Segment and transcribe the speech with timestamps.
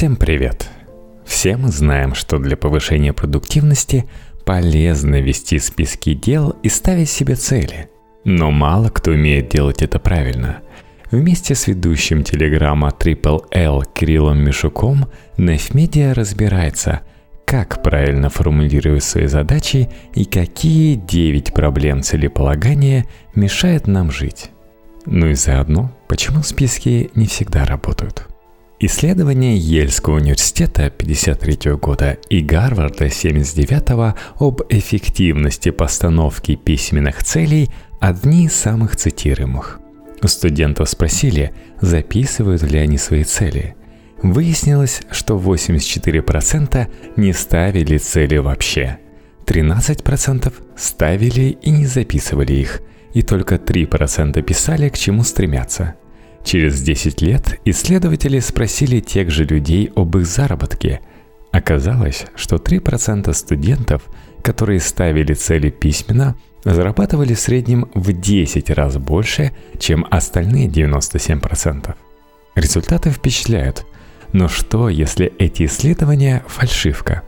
[0.00, 0.66] Всем привет!
[1.26, 4.06] Все мы знаем, что для повышения продуктивности
[4.46, 7.90] полезно вести списки дел и ставить себе цели.
[8.24, 10.62] Но мало кто умеет делать это правильно.
[11.10, 15.04] Вместе с ведущим телеграмма Triple L Кириллом Мишуком
[15.36, 17.02] Нефмедиа разбирается,
[17.44, 23.04] как правильно формулировать свои задачи и какие 9 проблем целеполагания
[23.34, 24.50] мешают нам жить.
[25.04, 28.29] Ну и заодно, почему списки не всегда работают.
[28.82, 38.54] Исследования Ельского университета 1953 года и Гарварда 1979 об эффективности постановки письменных целей одни из
[38.54, 39.80] самых цитируемых.
[40.22, 41.52] У студентов спросили,
[41.82, 43.76] записывают ли они свои цели.
[44.22, 48.98] Выяснилось, что 84% не ставили цели вообще.
[49.44, 52.80] 13% ставили и не записывали их,
[53.12, 55.96] и только 3% писали, к чему стремятся–
[56.44, 61.00] Через 10 лет исследователи спросили тех же людей об их заработке.
[61.52, 64.02] Оказалось, что 3% студентов,
[64.42, 71.94] которые ставили цели письменно, зарабатывали в среднем в 10 раз больше, чем остальные 97%.
[72.54, 73.86] Результаты впечатляют.
[74.32, 77.22] Но что, если эти исследования– фальшивка?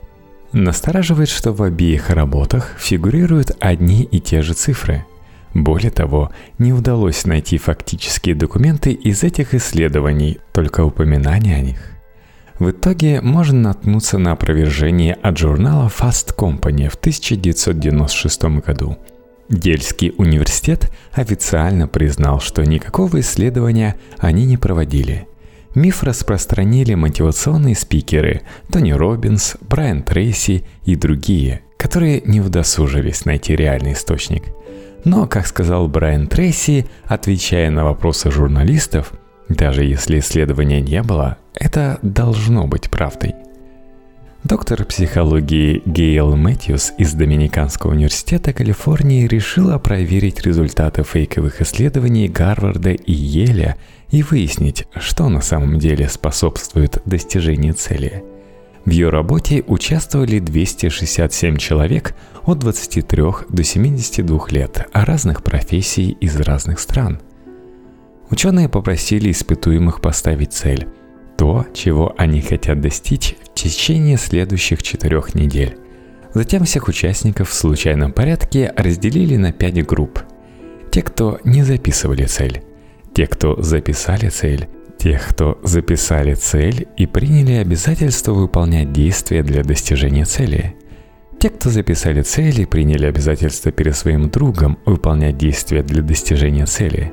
[0.53, 5.05] Настораживает, что в обеих работах фигурируют одни и те же цифры–
[5.53, 11.91] более того, не удалось найти фактические документы из этих исследований, только упоминания о них.
[12.57, 18.97] В итоге можно наткнуться на опровержение от журнала Fast Company в 1996 году.
[19.49, 25.27] Дельский университет официально признал, что никакого исследования они не проводили.
[25.75, 33.93] Миф распространили мотивационные спикеры Тони Робинс, Брайан Трейси и другие, которые не удосужились найти реальный
[33.93, 34.43] источник–
[35.03, 39.13] но, как сказал Брайан Трейси, отвечая на вопросы журналистов,
[39.49, 43.35] даже если исследования не было, это должно быть правдой.
[44.43, 53.13] Доктор психологии Гейл Мэтьюс из Доминиканского университета Калифорнии решила проверить результаты фейковых исследований Гарварда и
[53.13, 53.77] Еля
[54.11, 58.23] и выяснить, что на самом деле способствует достижению цели–
[58.85, 66.35] в ее работе участвовали 267 человек от 23 до 72 лет, а разных профессий из
[66.35, 67.19] разных стран.
[68.29, 70.87] Ученые попросили испытуемых поставить цель–
[71.37, 75.77] то, чего они хотят достичь в течение следующих четырех недель.
[76.33, 80.19] Затем всех участников в случайном порядке разделили на пять групп.
[80.91, 82.63] Те, кто не записывали цель,
[83.13, 84.67] те, кто записали цель–
[84.97, 90.75] тех, кто записали цель и приняли обязательство выполнять действия для достижения цели.
[91.39, 97.11] Те, кто записали цель и приняли обязательство перед своим другом выполнять действия для достижения цели.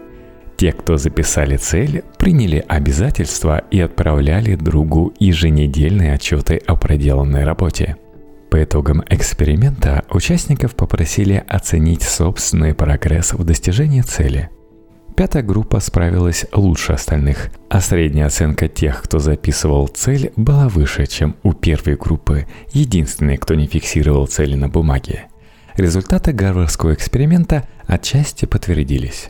[0.57, 7.97] Те, кто записали цель, приняли обязательства и отправляли другу еженедельные отчеты о проделанной работе.
[8.51, 14.51] По итогам эксперимента участников попросили оценить собственный прогресс в достижении цели–
[15.21, 21.37] Пятая группа справилась лучше остальных, а средняя оценка тех, кто записывал цель, была выше, чем
[21.43, 25.25] у первой группы, единственной, кто не фиксировал цели на бумаге.
[25.77, 29.29] Результаты гарвардского эксперимента отчасти подтвердились.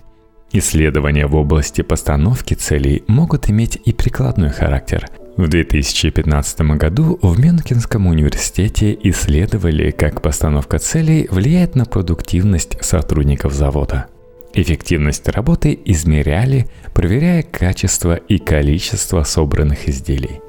[0.53, 5.09] Исследования в области постановки целей могут иметь и прикладной характер.
[5.37, 14.07] В 2015 году в Мюнхенском университете исследовали, как постановка целей влияет на продуктивность сотрудников завода–
[14.53, 20.41] Эффективность работы измеряли, проверяя качество и количество собранных изделий.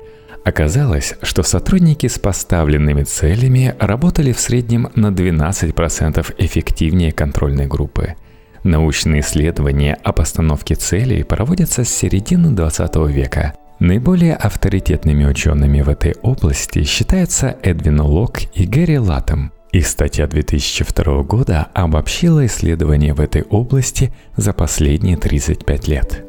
[0.44, 8.16] Оказалось, что сотрудники с поставленными целями работали в среднем на 12% эффективнее контрольной группы.
[8.64, 13.54] Научные исследования о постановке целей проводятся с середины 20 века.
[13.80, 21.24] Наиболее авторитетными учеными в этой области считаются Эдвин Лок и Гэри Латтем– их статья 2002
[21.24, 26.26] года обобщила исследования в этой области за последние 35 лет.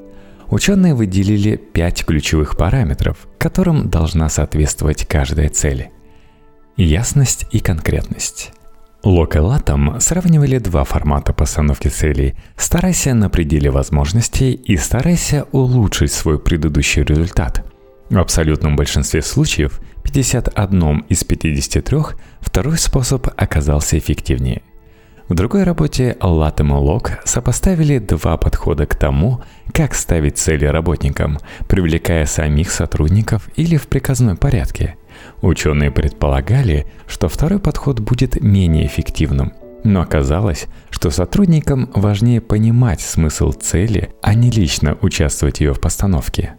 [0.48, 5.88] Ученые выделили пять ключевых параметров, которым должна соответствовать каждая цель.
[6.76, 8.52] Ясность и конкретность.
[9.02, 16.12] Лок и Латом сравнивали два формата постановки целей «старайся на пределе возможностей» и «старайся улучшить
[16.12, 17.64] свой предыдущий результат».
[18.12, 21.98] В абсолютном большинстве случаев– 51 из 53
[22.40, 24.60] второй способ оказался эффективнее.
[25.30, 29.40] В другой работе Латтем и Лок сопоставили два подхода к тому,
[29.72, 31.38] как ставить цели работникам,
[31.68, 34.96] привлекая самих сотрудников или в приказной порядке.
[35.40, 39.54] Ученые предполагали, что второй подход будет менее эффективным,
[39.84, 46.56] но оказалось, что сотрудникам важнее понимать смысл цели, а не лично участвовать в ее постановке.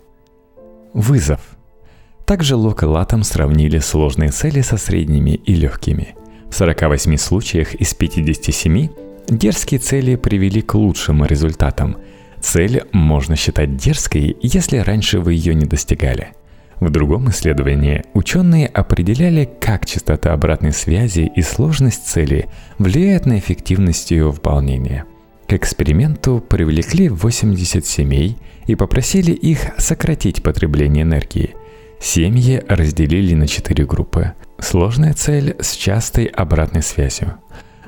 [0.94, 1.40] Вызов–
[2.26, 6.16] Также Лок и Латом сравнили сложные цели со средними и легкими.
[6.50, 8.90] В 48 случаях из 57
[9.28, 11.98] дерзкие цели привели к лучшим результатам.
[12.40, 16.30] Цель можно считать дерзкой, если раньше вы ее не достигали–
[16.80, 24.12] в другом исследовании ученые определяли, как частота обратной связи и сложность цели влияют на эффективность
[24.12, 25.06] ее выполнения.
[25.48, 28.38] К эксперименту привлекли 80 семей
[28.68, 31.56] и попросили их сократить потребление энергии.
[32.00, 34.34] Семьи разделили на четыре группы.
[34.60, 37.36] Сложная цель с частой обратной связью.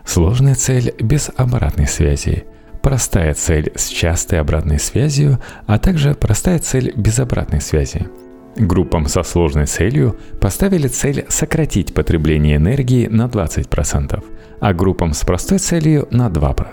[0.06, 2.45] Сложная цель без обратной связи.
[2.81, 8.07] Простая цель с частой обратной связью, а также простая цель без обратной связи–
[8.57, 14.24] Группам со сложной целью поставили цель сократить потребление энергии на 20%,
[14.62, 16.66] а группам с простой целью на 2%.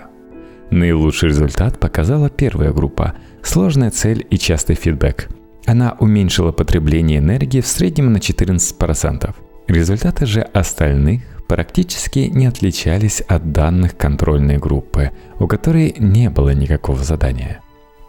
[0.71, 5.29] Наилучший результат показала первая группа– сложная цель и частый фидбэк.
[5.65, 9.33] Она уменьшила потребление энергии в среднем на 14%.
[9.67, 17.03] Результаты же остальных практически не отличались от данных контрольной группы, у которой не было никакого
[17.03, 17.61] задания.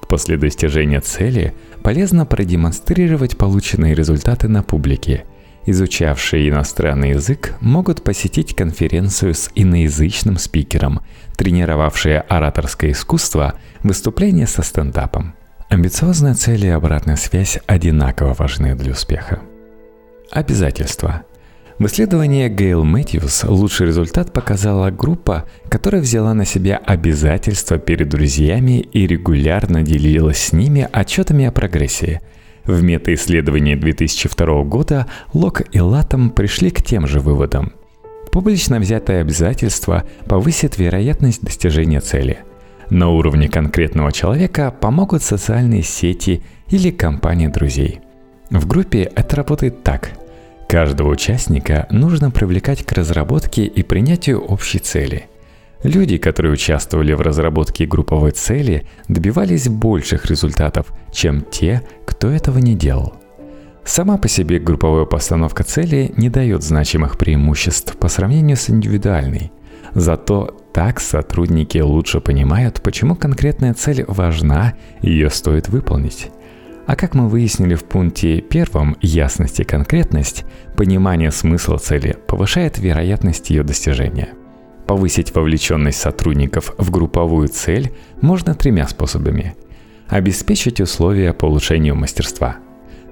[0.08, 5.24] После достижения цели полезно продемонстрировать полученные результаты на публике.
[5.66, 11.00] Изучавшие иностранный язык могут посетить конференцию с иноязычным спикером,
[11.36, 13.54] тренировавшие ораторское искусство,
[13.84, 15.34] выступление со стендапом.
[15.68, 19.40] Амбициозная цель и обратная связь одинаково важны для успеха.
[20.32, 21.22] Обязательства–
[21.78, 28.78] в исследовании Гейл Мэтьюс лучший результат показала группа, которая взяла на себя обязательства перед друзьями
[28.78, 32.20] и регулярно делилась с ними отчетами о прогрессии.
[32.64, 37.72] В метаисследовании 2002 года Лок и Латом пришли к тем же выводам.
[38.30, 42.38] Публично взятое обязательство повысит вероятность достижения цели.
[42.90, 48.00] На уровне конкретного человека помогут социальные сети или компания друзей.
[48.50, 50.10] В группе это работает так–
[50.68, 55.26] Каждого участника нужно привлекать к разработке и принятию общей цели.
[55.82, 62.74] Люди, которые участвовали в разработке групповой цели, добивались больших результатов, чем те, кто этого не
[62.74, 63.14] делал.
[63.84, 69.52] Сама по себе групповая постановка цели не дает значимых преимуществ по сравнению с индивидуальной.
[69.92, 76.32] Зато так сотрудники лучше понимают, почему конкретная цель важна и ее стоит выполнить.
[76.86, 80.44] А как мы выяснили в пункте первом, ясность и конкретность,
[80.76, 84.30] понимание смысла цели повышает вероятность ее достижения.
[84.88, 89.54] Повысить вовлеченность сотрудников в групповую цель можно тремя способами.
[90.08, 92.56] Обеспечить условия по улучшению мастерства.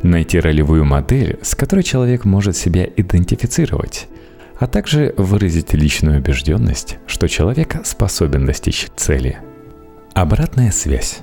[0.03, 4.08] Найти ролевую модель, с которой человек может себя идентифицировать
[4.62, 9.38] а также выразить личную убежденность, что человек способен достичь цели.
[10.14, 11.19] Обратная связь.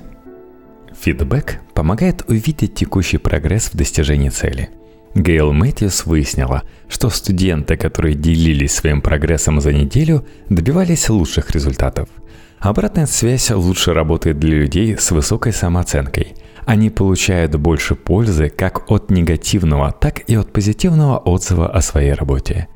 [1.00, 4.68] Фидбэк помогает увидеть текущий прогресс в достижении цели.
[5.14, 12.10] Гейл Мэтьюс выяснила, что студенты, которые делились своим прогрессом за неделю, добивались лучших результатов.
[12.58, 16.34] Обратная связь лучше работает для людей с высокой самооценкой.
[16.66, 22.68] Они получают больше пользы как от негативного, так и от позитивного отзыва о своей работе.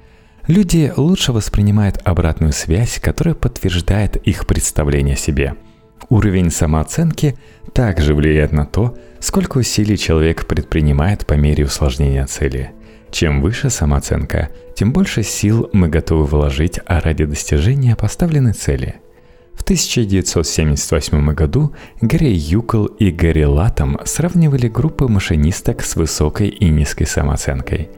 [0.46, 5.54] Люди лучше воспринимают обратную связь, которая подтверждает их представление о себе–
[6.08, 7.36] Уровень самооценки
[7.72, 12.72] также влияет на то, сколько усилий человек предпринимает по мере усложнения цели.
[13.10, 18.96] Чем выше самооценка, тем больше сил мы готовы вложить ради достижения поставленной цели.
[19.54, 27.06] В 1978 году Гэри Юкл и Гэри Латом сравнивали группы машинисток с высокой и низкой
[27.06, 27.88] самооценкой.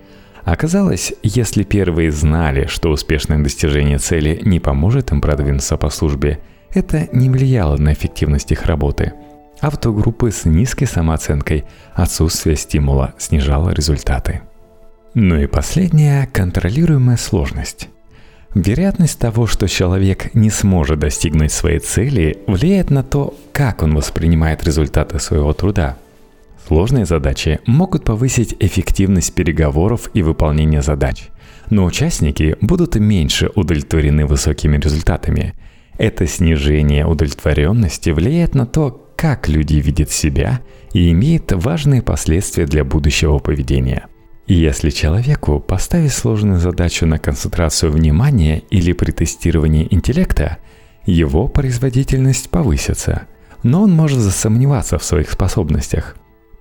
[0.46, 6.40] Оказалось, если первые знали, что успешное достижение цели не поможет им продвинуться по службе–
[6.76, 9.14] это не влияло на эффективность их работы.
[9.60, 14.42] Автогруппы с низкой самооценкой отсутствие стимула снижало результаты.
[15.14, 17.88] Ну и последняя– контролируемая сложность.
[18.54, 24.62] Вероятность того, что человек не сможет достигнуть своей цели, влияет на то, как он воспринимает
[24.62, 25.96] результаты своего труда.
[26.66, 31.28] Сложные задачи могут повысить эффективность переговоров и выполнения задач,
[31.70, 35.54] но участники будут меньше удовлетворены высокими результатами–
[35.98, 40.60] это снижение удовлетворенности влияет на то, как люди видят себя
[40.92, 44.06] и имеет важные последствия для будущего поведения.
[44.46, 50.58] Если человеку поставить сложную задачу на концентрацию внимания или при тестировании интеллекта,
[51.06, 53.22] его производительность повысится,
[53.62, 56.16] но он может засомневаться в своих способностях.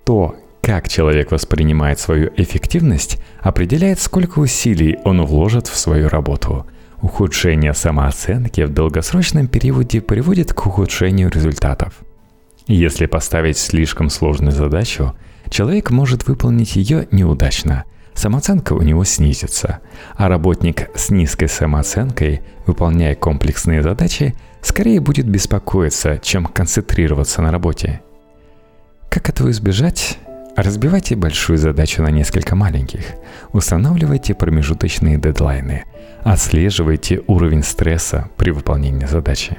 [0.05, 6.65] То, как человек воспринимает свою эффективность, определяет, сколько усилий он вложит в свою работу–
[7.05, 11.93] Ухудшение самооценки в долгосрочном периоде приводит к ухудшению результатов.
[12.65, 15.13] Если поставить слишком сложную задачу,
[15.51, 17.83] человек может выполнить ее неудачно.
[18.15, 19.81] Самооценка у него снизится,
[20.15, 28.01] а работник с низкой самооценкой, выполняя комплексные задачи, скорее будет беспокоиться, чем концентрироваться на работе.
[29.15, 30.17] Как этого избежать?
[30.57, 33.13] Разбивайте большую задачу на несколько маленьких.
[33.53, 35.85] Устанавливайте промежуточные дедлайны.
[36.23, 39.57] Отслеживайте уровень стресса при выполнении задачи.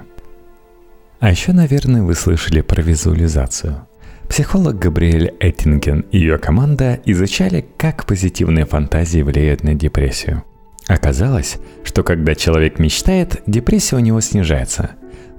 [1.20, 3.86] А еще, наверное, вы слышали про визуализацию.
[4.28, 10.44] Психолог Габриэль Эттинген и ее команда изучали, как позитивные фантазии влияют на депрессию.
[10.86, 14.90] Оказалось, что когда человек мечтает, депрессия у него снижается.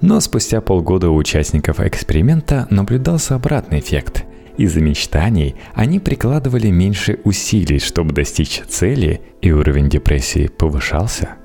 [0.02, 4.26] Но спустя полгода у участников эксперимента наблюдался обратный эффект–
[4.58, 11.36] из-за мечтаний они прикладывали меньше усилий, чтобы достичь цели, и уровень депрессии повышался.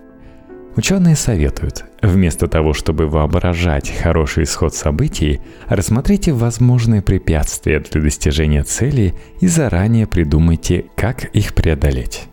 [0.77, 9.15] Ученые советуют, вместо того, чтобы воображать хороший исход событий, рассмотрите возможные препятствия для достижения цели
[9.41, 12.29] и заранее придумайте, как их преодолеть.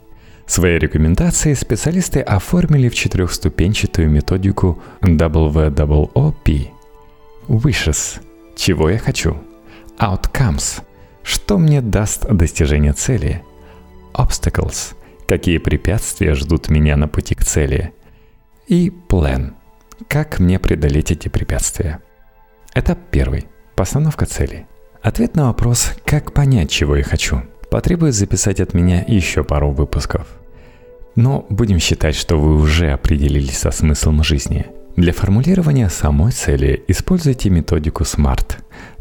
[0.49, 6.69] Свои рекомендации специалисты оформили в четырехступенчатую методику WWOP.
[7.47, 8.19] Wishes–
[8.55, 9.37] чего я хочу–
[9.99, 10.81] Outcomes–
[11.23, 13.43] что мне даст достижение цели.
[14.15, 14.95] Obstacles–
[15.27, 17.93] какие препятствия ждут меня на пути к цели.
[18.65, 19.53] И Plan–
[20.07, 21.99] как мне преодолеть эти препятствия.
[22.73, 24.65] Этап первый– постановка цели.
[25.03, 30.27] Ответ на вопрос «как понять, чего я хочу?» Потребует записать от меня еще пару выпусков.
[31.15, 34.67] Но будем считать, что вы уже определились со смыслом жизни.
[34.95, 38.57] Для формулирования самой цели используйте методику SMART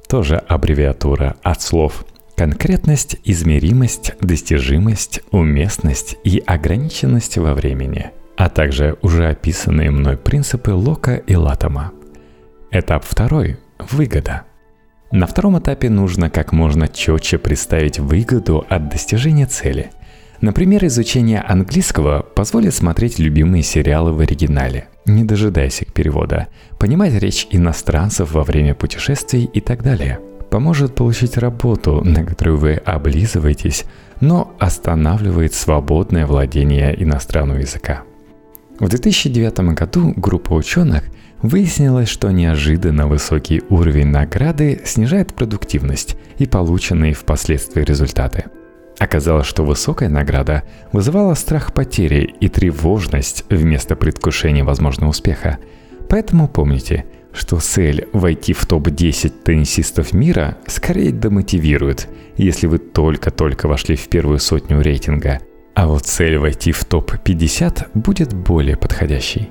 [0.09, 2.05] тоже аббревиатура от слов
[2.37, 11.17] конкретность, измеримость, достижимость, уместность и ограниченность во времени, а также уже описанные мной принципы Лока
[11.17, 11.93] и Латома.
[12.71, 13.59] Этап второй–
[13.91, 14.45] выгода.
[15.11, 19.91] На втором этапе нужно как можно четче представить выгоду от достижения цели.
[20.41, 26.49] Например, изучение английского позволит смотреть любимые сериалы в оригинале– не дожидаясь их перевода,
[26.79, 30.21] понимать речь иностранцев во время путешествий и так далее.
[30.50, 33.85] Поможет получить работу, на которую вы облизываетесь,
[34.21, 38.03] но останавливает свободное владение иностранного языка.
[38.81, 41.05] В 2009 году группа ученых
[41.42, 48.45] выяснилось, что неожиданно высокий уровень награды снижает продуктивность и полученные впоследствии результаты–
[48.99, 55.59] Оказалось, что высокая награда вызывала страх потери и тревожность вместо предвкушения возможного успеха.
[56.09, 63.95] Поэтому помните, что цель войти в топ-10 теннисистов мира скорее демотивирует, если вы только-только вошли
[63.95, 65.40] в первую сотню рейтинга,
[65.75, 69.50] а вот цель войти в топ-50 будет более подходящей.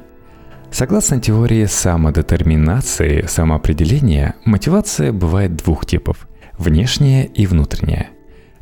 [0.71, 8.09] Согласно теории самодетерминации, самоопределения, мотивация бывает двух типов– внешняя и внутренняя–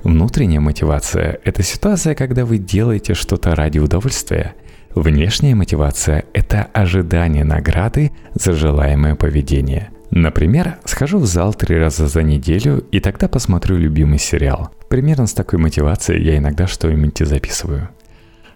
[0.06, 4.54] Внутренняя мотивация– это ситуация, когда вы делаете что-то ради удовольствия.
[4.94, 9.90] Внешняя мотивация– это ожидание награды за желаемое поведение.
[10.12, 14.70] Например, схожу в зал три раза за неделю и тогда посмотрю любимый сериал.
[14.90, 17.90] Примерно с такой мотивацией я иногда что-нибудь записываю.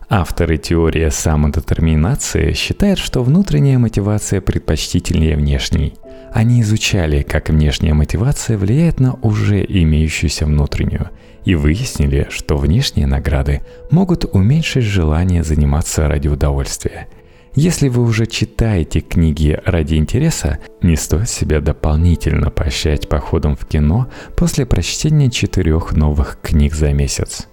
[0.09, 5.93] Авторы теории самодетерминации считают, что внутренняя мотивация предпочтительнее внешней.
[6.33, 11.09] Они изучали, как внешняя мотивация влияет на уже имеющуюся внутреннюю–
[11.45, 13.61] и выяснили, что внешние награды
[13.91, 17.07] могут уменьшить желание заниматься ради удовольствия.
[17.55, 24.07] Если вы уже читаете книги ради интереса, не стоит себя дополнительно поощрять походом в кино
[24.37, 27.47] после прочтения четырех новых книг за месяц.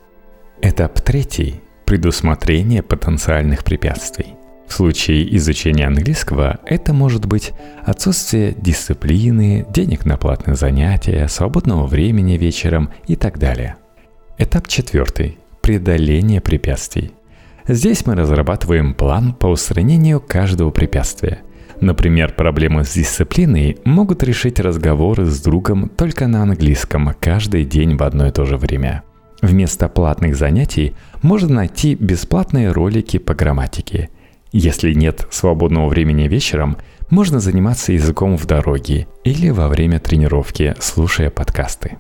[0.61, 4.35] Этап третий– предусмотрение потенциальных препятствий.
[4.69, 7.53] В случае изучения английского это может быть
[7.85, 13.77] отсутствие дисциплины, денег на платные занятия, свободного времени вечером и так далее–
[14.39, 15.39] Этап четвертый.
[15.63, 17.13] Преодоление препятствий.
[17.67, 21.39] Здесь мы разрабатываем план по устранению каждого препятствия.
[21.81, 28.03] Например, проблемы с дисциплиной могут решить разговоры с другом только на английском каждый день в
[28.03, 29.05] одно и то же время.
[29.43, 34.11] Вместо платных занятий можно найти бесплатные ролики по грамматике.
[34.53, 36.79] Если нет свободного времени вечером,
[37.11, 41.99] можно заниматься языком в дороге или во время тренировки, слушая подкасты.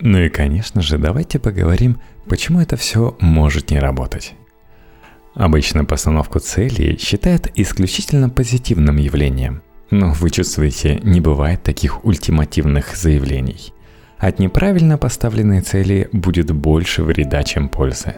[0.00, 4.34] Ну и, конечно же, давайте поговорим, почему это все может не работать.
[5.34, 9.62] Обычно постановку целей считают исключительно позитивным явлением.
[9.90, 13.72] Но вы чувствуете, не бывает таких ультимативных заявлений.
[14.18, 18.16] От неправильно поставленной цели будет больше вреда, чем пользы.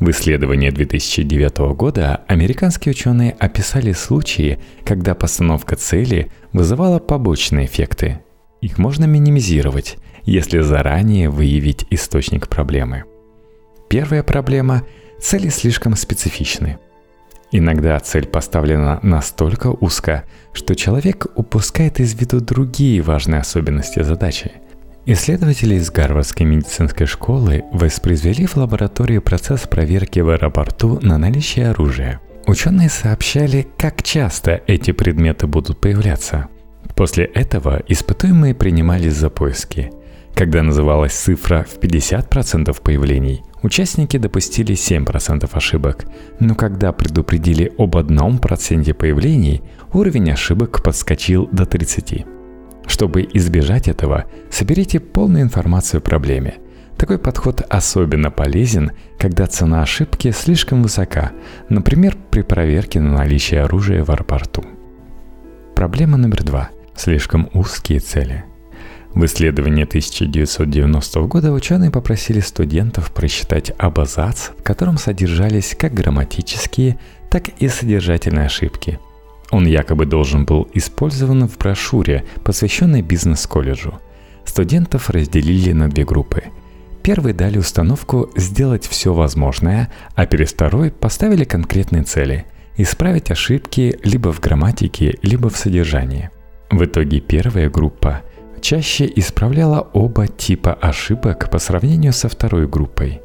[0.00, 8.20] В исследовании 2009 года американские ученые описали случаи, когда постановка цели вызывала побочные эффекты.
[8.60, 13.04] Их можно минимизировать, если заранее выявить источник проблемы.
[13.88, 14.82] Первая проблема–
[15.20, 16.78] цели слишком специфичны.
[17.52, 24.50] Иногда цель поставлена настолько узко, что человек упускает из виду другие важные особенности задачи.
[25.06, 32.22] Исследователи из Гарвардской медицинской школы воспроизвели в лаборатории процесс проверки в аэропорту на наличие оружия.
[32.46, 36.48] Ученые сообщали, как часто эти предметы будут появляться.
[36.96, 39.92] После этого испытуемые принимались за поиски.
[40.34, 46.06] Когда называлась цифра в 50% появлений, участники допустили 7% ошибок,
[46.40, 52.26] но когда предупредили об одном проценте появлений, уровень ошибок подскочил до 30%.
[52.86, 56.54] Чтобы избежать этого, соберите полную информацию о проблеме.
[56.96, 61.32] Такой подход особенно полезен, когда цена ошибки слишком высока,
[61.68, 64.64] например, при проверке на наличие оружия в аэропорту.
[65.74, 68.44] Проблема номер два– слишком узкие цели.
[69.12, 76.98] В исследовании 1990 года ученые попросили студентов просчитать абзац, в котором содержались как грамматические,
[77.30, 78.98] так и содержательные ошибки.
[79.54, 84.00] Он якобы должен был использован в брошюре, посвященной бизнес-колледжу.
[84.44, 86.42] Студентов разделили на две группы.
[87.04, 92.46] Первые дали установку сделать все возможное, а перед второй поставили конкретные цели–
[92.76, 96.30] исправить ошибки либо в грамматике, либо в содержании–
[96.72, 98.22] в итоге первая группа
[98.60, 103.20] чаще исправляла оба типа ошибок по сравнению со второй группой.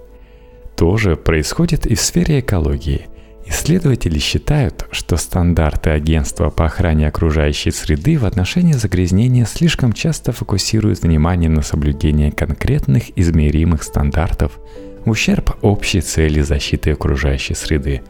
[0.76, 3.08] То же происходит и в сфере экологии.
[3.50, 11.02] Исследователи считают, что стандарты агентства по охране окружающей среды в отношении загрязнения слишком часто фокусируют
[11.02, 14.60] внимание на соблюдении конкретных измеримых стандартов
[15.04, 18.04] в ущерб общей цели защиты окружающей среды.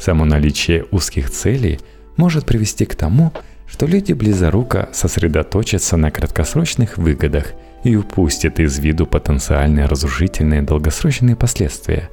[0.00, 1.78] Само наличие узких целей
[2.16, 3.32] может привести к тому,
[3.68, 7.52] что люди близоруко сосредоточатся на краткосрочных выгодах
[7.84, 12.10] и упустят из виду потенциальные разрушительные долгосрочные последствия.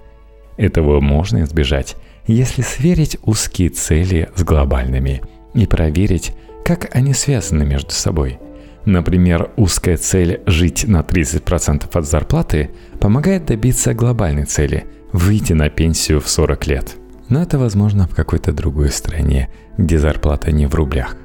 [0.57, 1.95] Этого можно избежать,
[2.33, 5.21] если сверить узкие цели с глобальными
[5.53, 8.39] и проверить, как они связаны между собой.
[8.85, 16.21] Например, узкая цель «жить на 30% от зарплаты» помогает добиться глобальной цели– выйти на пенсию
[16.21, 16.95] в 40 лет.
[17.29, 21.15] Но это возможно в какой-то другой стране, где зарплата не в рублях.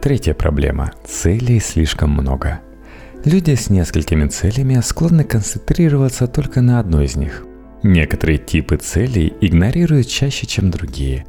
[0.00, 2.60] Третья проблема– целей слишком много.
[3.24, 7.44] Люди с несколькими целями склонны концентрироваться только на одной из них.
[7.86, 11.24] Некоторые типы целей игнорируют чаще, чем другие.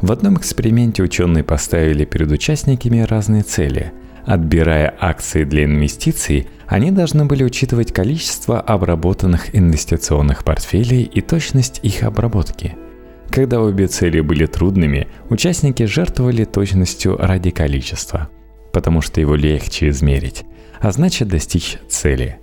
[0.00, 3.92] В одном эксперименте ученые поставили перед участниками разные цели.
[4.26, 12.02] Отбирая акции для инвестиций, они должны были учитывать количество обработанных инвестиционных портфелей и точность их
[12.02, 12.76] обработки–
[13.30, 18.28] когда обе цели были трудными, участники жертвовали точностью ради количества,
[18.72, 20.42] потому что его легче измерить,
[20.80, 22.40] а значит достичь цели.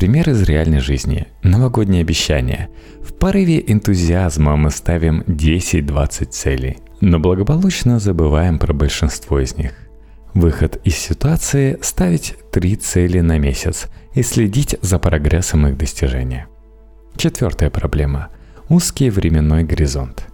[0.00, 1.26] Пример из реальной жизни.
[1.42, 2.70] Новогоднее обещание.
[3.02, 9.74] В порыве энтузиазма мы ставим 10-20 целей, но благополучно забываем про большинство из них.
[10.32, 16.46] Выход из ситуации– ставить три цели на месяц и следить за прогрессом их достижения.
[17.18, 18.30] Четвертая проблема–
[18.70, 20.28] узкий временной горизонт.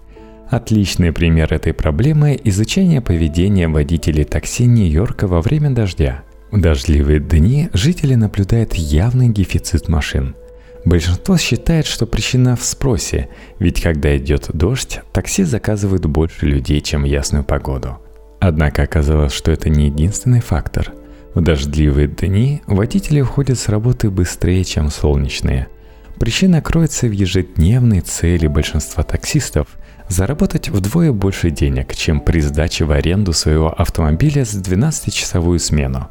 [0.48, 6.22] Отличный пример этой проблемы– изучение поведения водителей такси Нью-Йорка во время дождя.
[6.51, 10.37] В дождливые дни жители наблюдают явный дефицит машин.
[10.85, 13.29] Большинство считает, что причина в спросе,
[13.59, 17.99] ведь когда идет дождь, такси заказывают больше людей, чем в ясную погоду.
[18.39, 20.93] Однако оказалось, что это не единственный фактор.
[21.35, 25.69] В дождливые дни водители уходят с работы быстрее, чем солнечные–
[26.19, 29.69] Причина кроется в ежедневной цели большинства таксистов–
[30.09, 36.09] заработать вдвое больше денег, чем при сдаче в аренду своего автомобиля с 12-часовую смену.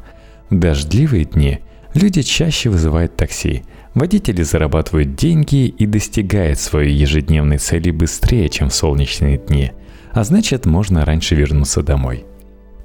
[0.50, 1.60] Дождливые дни.
[1.94, 3.62] Люди чаще вызывают такси,
[3.94, 9.72] водители зарабатывают деньги и достигают своей ежедневной цели быстрее, чем в солнечные дни,
[10.12, 12.24] а значит можно раньше вернуться домой–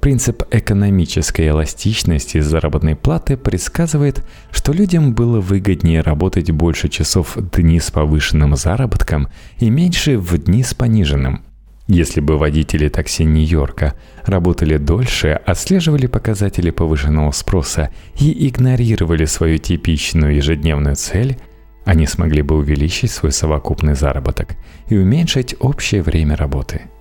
[0.02, 7.78] Принцип экономической эластичности заработной платы предсказывает, что людям было выгоднее работать больше часов в дни
[7.78, 9.28] с повышенным заработком
[9.60, 11.44] и меньше в дни с пониженным.
[11.88, 20.36] Если бы водители такси Нью-Йорка работали дольше, отслеживали показатели повышенного спроса и игнорировали свою типичную
[20.36, 21.38] ежедневную цель,
[21.84, 24.56] они смогли бы увеличить свой совокупный заработок
[24.88, 26.82] и уменьшить общее время работы–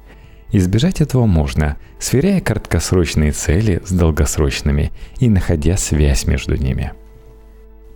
[0.54, 6.92] Избежать этого можно, сверяя краткосрочные цели с долгосрочными и находя связь между ними.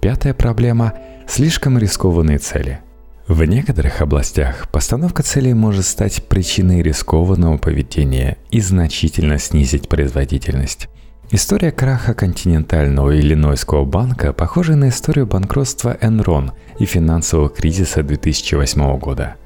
[0.01, 0.93] Пятая проблема–
[1.27, 2.79] слишком рискованные цели.
[3.27, 10.89] В некоторых областях постановка целей может стать причиной рискованного поведения и значительно снизить производительность.
[11.31, 19.37] История краха континентального Иллинойского банка похожа на историю банкротства Enron и финансового кризиса 2008 года.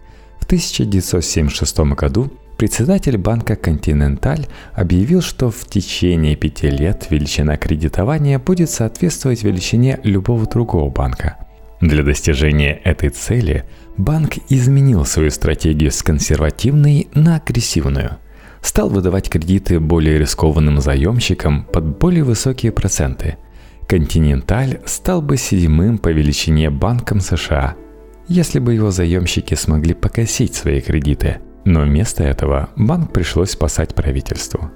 [0.42, 8.70] В 1976 году председатель банка «Континенталь» объявил, что в течение пяти лет величина кредитования будет
[8.70, 11.38] соответствовать величине любого другого банка.
[11.82, 13.64] Для достижения этой цели
[13.98, 18.18] банк изменил свою стратегию с консервативной на агрессивную–
[18.62, 23.38] стал выдавать кредиты более рискованным заемщикам под более высокие проценты.
[23.88, 27.76] Континенталь стал бы седьмым по величине банком США,
[28.28, 31.40] если бы его заемщики смогли погасить свои кредиты.
[31.66, 34.72] Но вместо этого банк пришлось спасать правительству.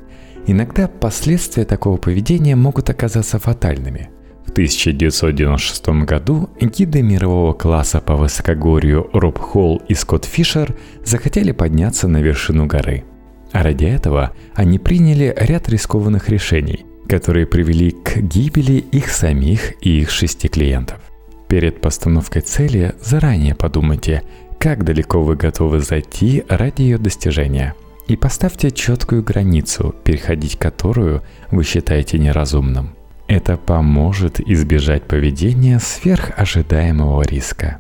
[0.48, 4.10] Иногда последствия такого поведения могут оказаться фатальными.
[4.46, 12.08] В 1996 году гиды мирового класса по высокогорью Роб Холл и Скотт Фишер захотели подняться
[12.08, 13.04] на вершину горы–
[13.54, 20.02] а ради этого они приняли ряд рискованных решений, которые привели к гибели их самих и
[20.02, 21.00] их шести клиентов.
[21.48, 24.24] Перед постановкой цели заранее подумайте,
[24.60, 27.76] как далеко вы готовы зайти ради ее достижения.
[28.08, 32.96] И поставьте четкую границу, переходить которую вы считаете неразумным.
[33.28, 37.80] Это поможет избежать поведения сверх ожидаемого риска.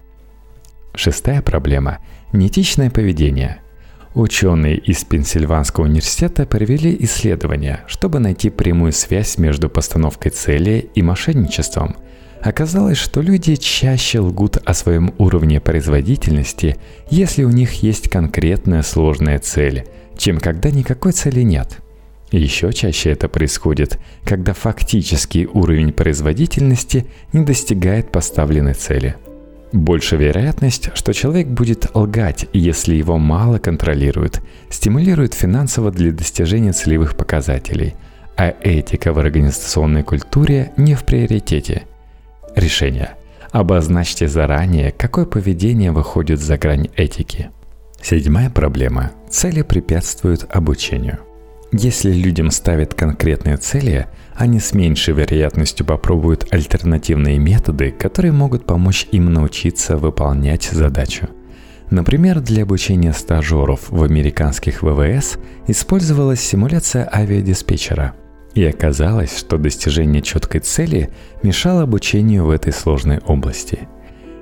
[0.96, 2.00] Шестая проблема–
[2.34, 3.60] неэтичное поведение–
[4.16, 11.96] Ученые из Пенсильванского университета провели исследование, чтобы найти прямую связь между постановкой цели и мошенничеством.
[12.40, 16.78] Оказалось, что люди чаще лгут о своем уровне производительности,
[17.10, 21.80] если у них есть конкретная сложная цель, чем когда никакой цели нет.
[22.34, 29.16] Еще чаще это происходит, когда фактический уровень производительности не достигает поставленной цели–
[29.72, 37.18] больше вероятность, что человек будет лгать, если его мало контролируют, стимулирует финансово для достижения целевых
[37.18, 37.96] показателей,
[38.38, 41.86] а этика в организационной культуре не в приоритете.
[42.56, 43.16] Решение.
[43.52, 47.50] Обозначьте заранее, какое поведение выходит за грань этики.
[48.00, 49.12] Седьмая проблема.
[49.28, 51.18] Цели препятствуют обучению–
[51.76, 54.06] если людям ставят конкретные цели,
[54.36, 61.30] они с меньшей вероятностью попробуют альтернативные методы, которые могут помочь им научиться выполнять задачу.
[61.90, 68.14] Например, для обучения стажеров в американских ВВС использовалась симуляция авиадиспетчера.
[68.54, 71.10] И оказалось, что достижение четкой цели
[71.42, 73.88] мешало обучению в этой сложной области.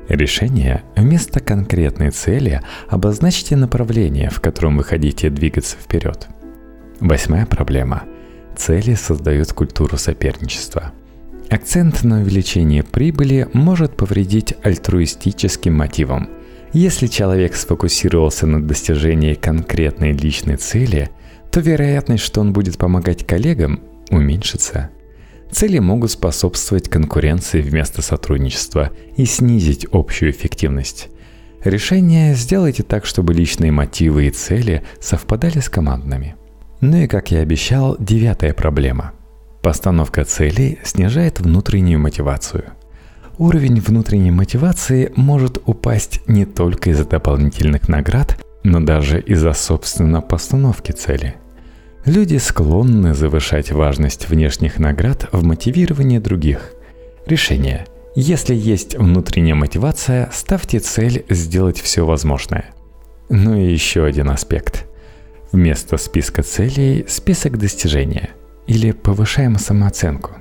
[0.09, 6.27] Решение вместо конкретной цели обозначьте направление, в котором вы хотите двигаться вперед–
[7.01, 8.03] Восьмая проблема.
[8.55, 10.91] Цели создают культуру соперничества.
[11.49, 16.29] Акцент на увеличение прибыли может повредить альтруистическим мотивам.
[16.73, 21.09] Если человек сфокусировался на достижении конкретной личной цели,
[21.51, 24.91] то вероятность, что он будет помогать коллегам, уменьшится.
[25.51, 31.09] Цели могут способствовать конкуренции вместо сотрудничества и снизить общую эффективность.
[31.63, 36.35] Решение сделайте так, чтобы личные мотивы и цели совпадали с командными–
[36.81, 39.13] ну и, как я обещал, девятая проблема.
[39.61, 42.71] Постановка целей снижает внутреннюю мотивацию.
[43.37, 50.91] Уровень внутренней мотивации может упасть не только из-за дополнительных наград, но даже из-за собственно постановки
[50.91, 51.35] цели.
[52.05, 56.73] Люди склонны завышать важность внешних наград в мотивировании других.
[57.27, 57.85] Решение.
[58.15, 62.65] Если есть внутренняя мотивация, ставьте цель сделать все возможное.
[63.29, 64.87] Ну и еще один аспект–
[65.51, 68.29] Вместо списка целей– список достижения
[68.67, 70.31] или повышаем самооценку.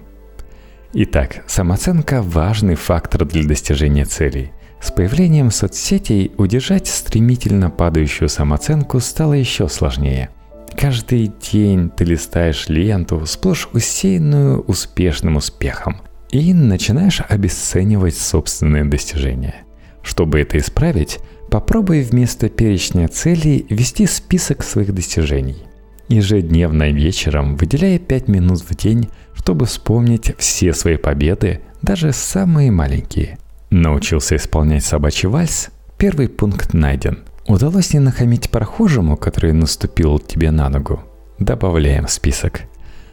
[0.93, 4.53] Итак, самооценка– важный фактор для достижения целей.
[4.81, 10.31] С появлением соцсетей удержать стремительно падающую самооценку стало еще сложнее.
[10.77, 19.65] Каждый день ты листаешь ленту, сплошь усеянную успешным успехом, и начинаешь обесценивать собственные достижения.
[20.03, 21.19] Чтобы это исправить,
[21.51, 25.65] Попробуй вместо перечня целей вести список своих достижений.
[26.07, 33.37] Ежедневно вечером выделяя 5 минут в день, чтобы вспомнить все свои победы, даже самые маленькие.
[33.71, 35.71] Научился исполнять собачий вальс?
[35.99, 37.19] Первый пункт найден.
[37.49, 41.01] Удалось не нахамить прохожему, который наступил тебе на ногу?
[41.41, 42.63] Добавляем в список.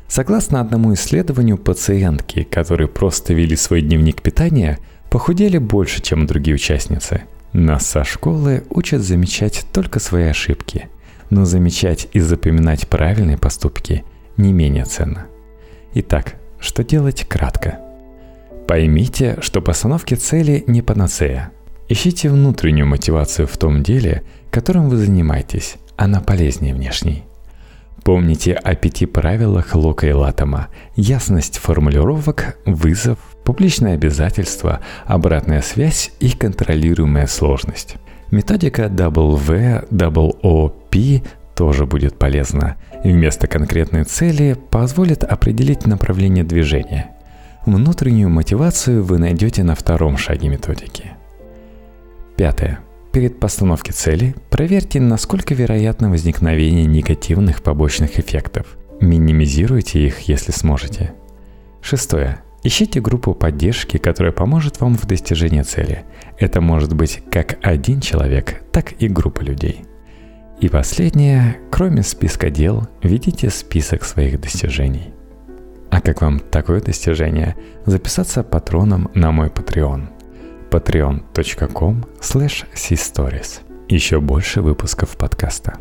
[0.07, 4.77] Согласно одному исследованию, пациентки, которые просто вели свой дневник питания,
[5.09, 10.89] похудели больше, чем другие участницы– нас со школы учат замечать только свои ошибки,
[11.29, 14.03] но замечать и запоминать правильные поступки
[14.37, 15.27] не менее ценно.
[15.93, 17.79] Итак, что делать кратко?
[18.67, 21.51] Поймите, что постановки цели не панацея.
[21.89, 27.26] Ищите внутреннюю мотивацию в том деле, которым вы занимаетесь, она полезнее внешней.
[28.07, 30.69] Помните о пяти правилах Лока и Латома.
[30.95, 37.97] Ясность формулировок, вызов, публичное обязательство, обратная связь и контролируемая сложность.
[38.31, 39.91] Методика WVOOP
[41.53, 42.77] тоже будет полезна.
[43.03, 47.09] Вместо конкретной цели позволит определить направление движения.
[47.65, 51.11] Внутреннюю мотивацию вы найдете на втором шаге методики.
[52.37, 52.79] Пятое.
[53.17, 58.77] Перед постановкой цели проверьте, насколько вероятно возникновение негативных побочных эффектов.
[59.01, 61.13] Минимизируйте их, если сможете.
[61.81, 62.41] Шестое.
[62.61, 66.03] Ищите группу поддержки, которая поможет вам в достижении цели.
[66.37, 69.81] Это может быть как один человек, так и группа людей.
[70.61, 75.11] И последнее, кроме списка дел, ведите список своих достижений.
[75.89, 77.55] А как вам такое достижение?
[77.83, 80.16] Записаться патроном на мой Patreon.
[80.69, 82.65] patreon.com slash
[83.89, 85.79] Еще больше выпусков подкаста.